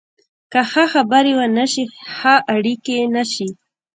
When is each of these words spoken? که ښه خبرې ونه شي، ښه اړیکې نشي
که 0.51 0.61
ښه 0.71 0.85
خبرې 0.93 1.33
ونه 1.37 1.65
شي، 1.71 1.83
ښه 2.15 2.35
اړیکې 2.55 2.97
نشي 3.15 3.49